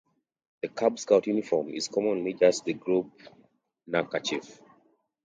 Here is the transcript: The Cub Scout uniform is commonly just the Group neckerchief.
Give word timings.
The 0.63 0.67
Cub 0.67 0.97
Scout 0.97 1.27
uniform 1.27 1.69
is 1.69 1.87
commonly 1.87 2.33
just 2.33 2.65
the 2.65 2.73
Group 2.73 3.11
neckerchief. 3.85 4.59